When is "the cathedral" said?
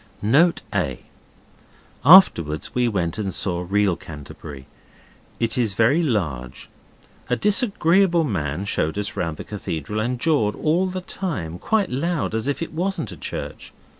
9.37-9.99